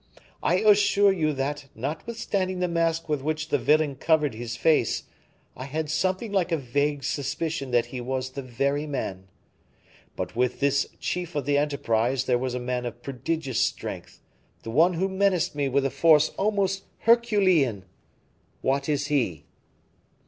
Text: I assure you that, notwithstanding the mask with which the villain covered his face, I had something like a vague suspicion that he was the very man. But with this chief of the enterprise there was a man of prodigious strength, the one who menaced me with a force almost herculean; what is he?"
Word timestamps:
I 0.41 0.55
assure 0.61 1.11
you 1.11 1.31
that, 1.33 1.67
notwithstanding 1.75 2.57
the 2.59 2.67
mask 2.67 3.07
with 3.07 3.21
which 3.21 3.49
the 3.49 3.59
villain 3.59 3.93
covered 3.97 4.33
his 4.33 4.55
face, 4.55 5.03
I 5.55 5.65
had 5.65 5.91
something 5.91 6.31
like 6.31 6.51
a 6.51 6.57
vague 6.57 7.03
suspicion 7.03 7.69
that 7.69 7.85
he 7.93 8.01
was 8.01 8.31
the 8.31 8.41
very 8.41 8.87
man. 8.87 9.27
But 10.15 10.35
with 10.35 10.59
this 10.59 10.87
chief 10.99 11.35
of 11.35 11.45
the 11.45 11.59
enterprise 11.59 12.23
there 12.23 12.39
was 12.39 12.55
a 12.55 12.59
man 12.59 12.87
of 12.87 13.03
prodigious 13.03 13.59
strength, 13.59 14.21
the 14.63 14.71
one 14.71 14.95
who 14.95 15.07
menaced 15.07 15.53
me 15.53 15.69
with 15.69 15.85
a 15.85 15.91
force 15.91 16.29
almost 16.29 16.83
herculean; 17.01 17.85
what 18.61 18.89
is 18.89 19.05
he?" 19.05 19.45